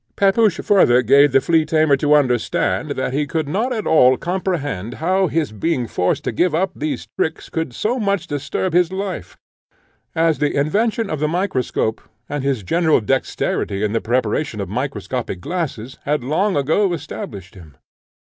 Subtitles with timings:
[0.15, 4.95] Pepusch farther gave the flea tamer to understand, that he could not at all comprehend
[4.95, 9.37] how his being forced to give up these tricks could so much disturb his life,
[10.15, 15.39] as the invention of the microscope, and his general dexterity in the preparation of microscopic
[15.39, 17.77] glasses, had long ago established him.